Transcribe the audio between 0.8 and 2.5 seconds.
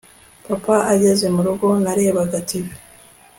ageze murugo narebaga